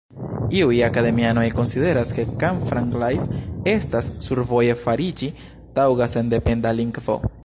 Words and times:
Iuj 0.59 0.77
akademianoj 0.85 1.43
konsideras 1.57 2.13
ke 2.15 2.23
"Camfranglais" 2.43 3.27
estas 3.75 4.09
survoje 4.29 4.79
fariĝi 4.87 5.33
taŭga 5.77 6.09
sendependa 6.15 6.75
lingvo. 6.81 7.21